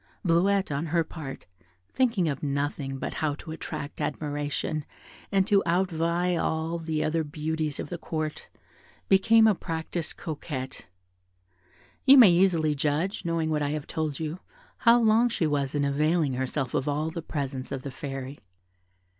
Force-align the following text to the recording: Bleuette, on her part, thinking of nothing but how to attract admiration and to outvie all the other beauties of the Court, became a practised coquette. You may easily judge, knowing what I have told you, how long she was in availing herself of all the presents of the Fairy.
Bleuette, 0.25 0.71
on 0.71 0.87
her 0.87 1.03
part, 1.03 1.45
thinking 1.87 2.27
of 2.27 2.41
nothing 2.41 2.97
but 2.97 3.13
how 3.13 3.35
to 3.35 3.51
attract 3.51 4.01
admiration 4.01 4.83
and 5.31 5.45
to 5.45 5.61
outvie 5.67 6.41
all 6.41 6.79
the 6.79 7.03
other 7.03 7.23
beauties 7.23 7.79
of 7.79 7.89
the 7.89 7.99
Court, 7.99 8.49
became 9.09 9.45
a 9.45 9.53
practised 9.53 10.17
coquette. 10.17 10.87
You 12.03 12.17
may 12.17 12.31
easily 12.31 12.73
judge, 12.73 13.25
knowing 13.25 13.51
what 13.51 13.61
I 13.61 13.69
have 13.73 13.85
told 13.85 14.19
you, 14.19 14.39
how 14.77 14.99
long 14.99 15.29
she 15.29 15.45
was 15.45 15.75
in 15.75 15.85
availing 15.85 16.33
herself 16.33 16.73
of 16.73 16.87
all 16.87 17.11
the 17.11 17.21
presents 17.21 17.71
of 17.71 17.83
the 17.83 17.91
Fairy. 17.91 18.39